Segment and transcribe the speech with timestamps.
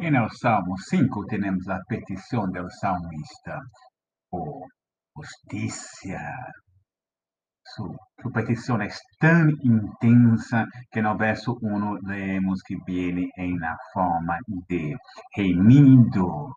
[0.00, 3.58] E no Salmo 5 temos a petição do salmista
[4.30, 4.64] por
[5.16, 6.20] justiça.
[7.66, 8.28] Su, su
[8.80, 8.88] é
[9.18, 14.38] tão intensa que no verso 1 lemos que viene em na forma
[14.68, 14.96] de
[15.34, 16.52] gemidos.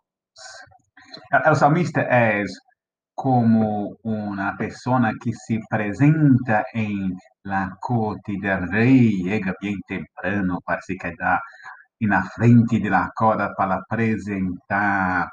[1.50, 2.44] O salmista é
[3.16, 7.10] como uma pessoa que se apresenta em
[7.44, 11.40] la corte del rei, chega bem temprano para se quedar
[12.06, 15.28] na frente da corda para apresentar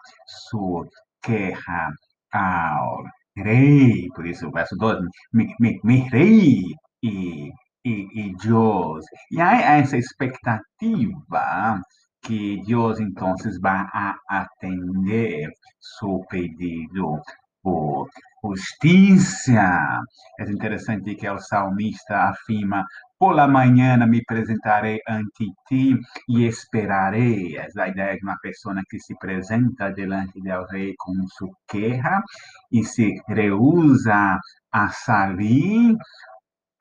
[0.50, 0.86] sua
[1.22, 1.90] queja
[2.32, 3.04] ao
[3.36, 4.08] rei.
[4.16, 5.00] Por isso, o verso 2,
[5.34, 6.64] mi, mi, mi rei
[7.04, 7.50] e,
[7.86, 7.92] e,
[8.22, 9.06] e Deus.
[9.32, 11.82] E há essa expectativa
[12.22, 13.86] que Deus, então, vai
[14.28, 15.50] atender
[15.80, 17.22] seu pedido
[17.64, 18.08] por
[18.44, 20.02] justiça.
[20.40, 22.86] É interessante que o salmista afirma:
[23.20, 25.94] por la manhã me apresentarei ante ti
[26.30, 27.58] e esperarei.
[27.58, 31.50] Essa é a ideia de uma pessoa que se apresenta diante do rei com sua
[31.68, 32.24] queja
[32.72, 34.40] e se reúsa
[34.72, 35.98] a sair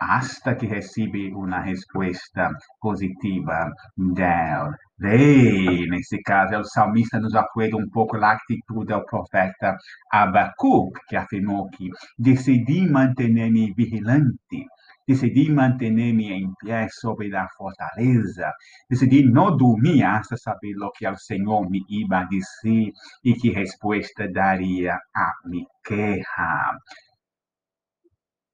[0.01, 5.89] hasta que recebe uma resposta positiva del rei.
[5.89, 9.77] Nesse caso, o salmista nos apoia um pouco a atitude do profeta
[10.12, 14.67] Abacuc, que afirmou que decidi manter-me vigilante,
[15.09, 18.53] decidi manter-me em pé sobre a fortaleza,
[18.91, 22.92] decidi não dormir hasta saber o que o Senhor me iba dizer
[23.25, 26.78] e que resposta daria a minha queja.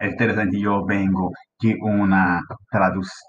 [0.01, 1.33] É interessante, eu vengo
[1.65, 2.43] de uma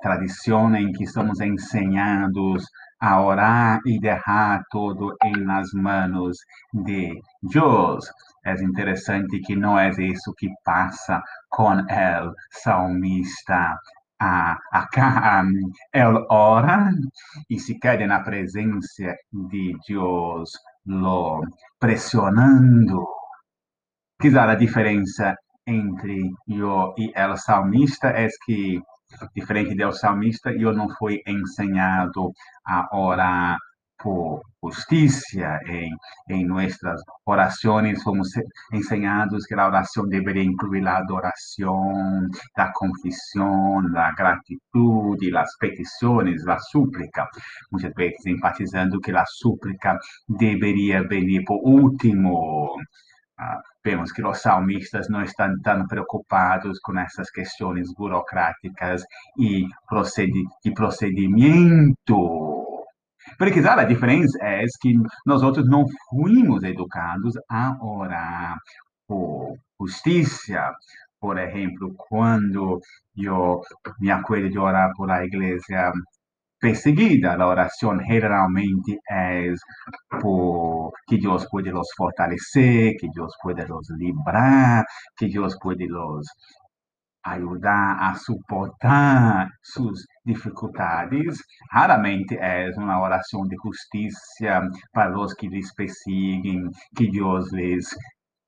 [0.02, 2.66] tradição em que somos ensinados
[3.00, 6.36] a orar e deixar tudo em nas mãos
[6.74, 8.06] de Deus.
[8.46, 13.78] É interessante que não é isso que passa com o salmista.
[14.20, 15.44] A, a,
[15.94, 16.90] ele ora
[17.50, 20.52] e se queda na presença de Deus,
[20.86, 21.42] lo
[21.80, 23.06] pressionando.
[24.20, 25.36] Quizá a diferença
[25.68, 28.80] entre eu e o salmista é que
[29.36, 32.32] diferente do salmista, eu não fui ensinado
[32.66, 33.58] a orar
[33.98, 35.60] por justiça.
[35.68, 35.90] Em,
[36.30, 38.30] em nossas orações, fomos
[38.74, 46.58] ensinados que a oração deveria incluir a adoração, a confissão, a gratitude, as petições, a
[46.60, 47.28] súplica.
[47.72, 49.98] Muitas vezes enfatizando que a súplica
[50.28, 52.76] deveria vir por último.
[53.38, 59.04] Ah, vemos que os salmistas não estão tão preocupados com essas questões burocráticas
[59.38, 59.66] e
[60.64, 62.56] de procedimento.
[63.38, 64.94] Porque a diferença é que
[65.26, 68.58] nós outros não fomos educados a orar
[69.08, 70.74] por justiça.
[71.20, 72.80] Por exemplo, quando
[73.18, 73.62] eu
[74.00, 75.92] me acuerdo de orar por a igreja
[76.66, 77.36] perseguida.
[77.36, 79.54] A oração geralmente é
[80.22, 84.84] por que Deus pode los fortalecer, que Deus pode los librar,
[85.18, 86.26] que Deus pode los
[87.24, 91.38] ajudar a suportar suas dificuldades.
[91.72, 94.62] Raramente é uma oração de justiça
[94.92, 97.86] para os que lhes perseguem, que Deus lhes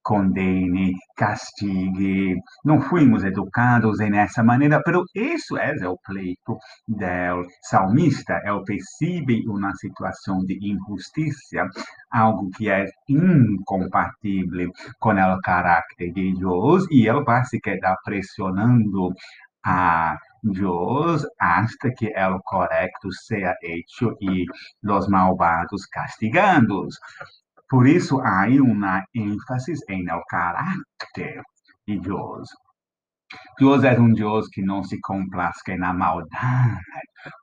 [0.07, 2.33] condene, castigue.
[2.63, 6.57] Não fomos educados nessa maneira, mas isso é o pleito
[6.87, 8.39] do salmista.
[8.45, 11.67] Ele percebe uma situação de injustiça,
[12.09, 19.13] algo que é incompatível com o caráter de Deus, e ele vai se quedar pressionando
[19.65, 24.45] a Deus hasta que o correto seja hecho e
[24.89, 26.95] os malvados castigados.
[27.69, 31.41] Por isso, há uma ênfase em el caráter
[31.87, 32.49] de Deus.
[33.59, 36.79] Deus é um Deus que não se complazca na maldade.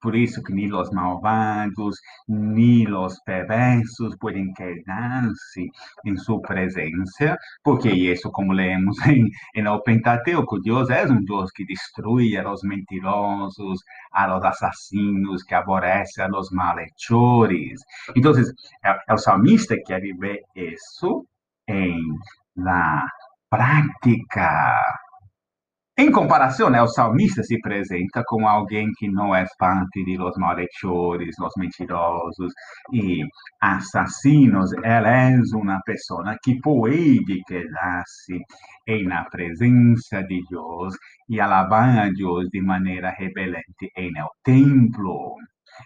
[0.01, 1.97] Por isso que nem os malvados,
[2.29, 5.69] nem os perversos podem quedar-se
[6.05, 11.51] em sua presença, porque isso, como lemos em, em o Pentateuco, Deus é um Deus
[11.53, 13.81] que destrui a os mentirosos,
[14.13, 17.81] a os assassinos, que aborrece a os malhechores.
[18.17, 18.33] Então,
[19.11, 21.27] o salmista que quer ver isso
[21.69, 21.99] em
[22.57, 23.07] la
[23.51, 24.83] prática.
[25.97, 30.37] Em comparação, né, o salmista se apresenta como alguém que não é parte de los
[30.37, 32.53] malhechores, los mentirosos
[32.93, 33.23] e
[33.61, 34.73] assassinos.
[34.83, 38.41] Ela é uma pessoa que pode quedar-se
[39.07, 40.97] na presença de Deus
[41.29, 45.37] e alabar a Deus de maneira rebelente em el templo.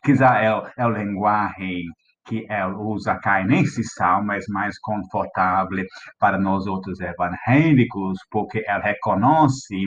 [0.02, 0.46] Quizá é,
[0.78, 1.82] é o linguagem
[2.28, 5.84] que ela usa cá nesse salmo é mais confortável
[6.18, 9.86] para nós outros evangélicos, porque ela reconhece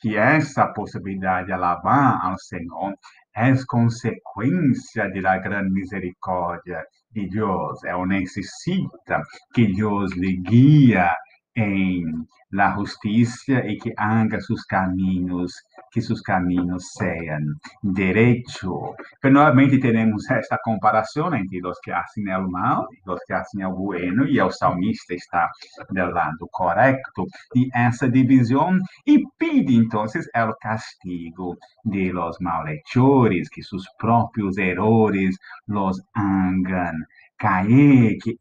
[0.00, 2.94] que essa possibilidade de alabar ao Senhor
[3.34, 7.82] é consequência da grande misericórdia de Deus.
[7.84, 11.12] Ela necessita que Deus lhe guia
[11.56, 18.94] em la justicia y que haga sus caminos, que sus caminos sean derecho.
[19.22, 23.72] Nuevamente tenemos esta comparación entre los que hacen el mal y los que hacen el
[23.72, 25.50] bueno, y el salmista está
[25.90, 33.62] del lado correcto de esa división y pide entonces el castigo de los malhechores, que
[33.62, 35.36] sus propios errores
[35.66, 37.06] los hagan
[37.38, 38.38] caer, que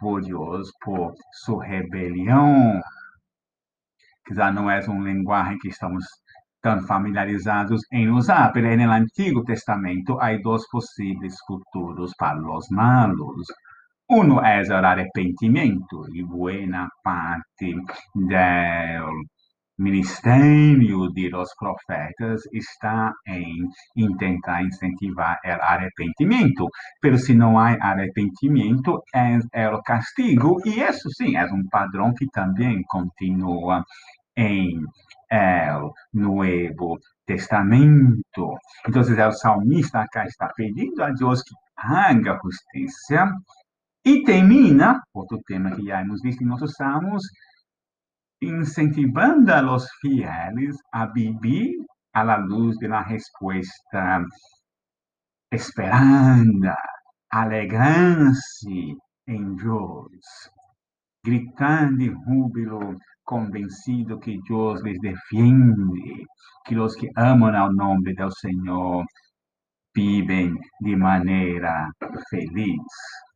[0.00, 1.12] Deus por
[1.44, 2.80] sua rebelião.
[4.24, 6.04] Quizá não é um linguagem que estamos
[6.62, 13.46] tão familiarizados em usar, mas no Antigo Testamento há dois possíveis futuros para os malos.
[14.10, 17.74] Um é o arrependimento, e boa parte
[18.14, 19.37] do
[19.78, 26.68] ministério de los profetas está em tentar incentivar o arrependimento.
[27.02, 30.56] Mas se não há arrependimento, é, o castigo.
[30.64, 33.84] E isso sim é um padrão que também continua
[34.36, 34.80] em
[35.30, 38.56] el Nuevo Testamento.
[38.86, 43.30] Então, o salmista acá está pedindo a Deus que haga justiça
[44.04, 47.22] e termina, outro tema que já hemos visto em nossos salmos,
[48.40, 51.74] incentivando a los fieles a vivir
[52.12, 54.24] a la luz de la respuesta
[55.50, 56.74] esperando,
[57.30, 58.94] alegrando-se
[59.26, 60.50] em Deus,
[61.24, 66.26] gritando em júbilo, convencido que Deus les defiende,
[66.64, 69.04] que os que amam ao nome do Senhor
[69.94, 71.90] vivem de maneira
[72.30, 73.27] feliz.